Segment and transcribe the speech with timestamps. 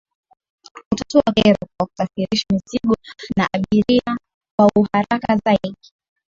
[0.89, 2.95] Kutatua kero kwa kusafirisha mizigo
[3.37, 4.17] na abiria
[4.57, 5.91] kwa uharaka zaidi